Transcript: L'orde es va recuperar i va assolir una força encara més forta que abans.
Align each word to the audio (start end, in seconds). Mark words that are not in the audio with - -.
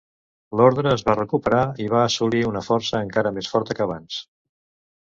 L'orde 0.61 0.85
es 0.91 1.03
va 1.09 1.15
recuperar 1.19 1.61
i 1.85 1.91
va 1.93 2.01
assolir 2.07 2.43
una 2.53 2.65
força 2.71 3.05
encara 3.09 3.35
més 3.39 3.53
forta 3.55 3.79
que 3.81 3.89
abans. 3.89 4.23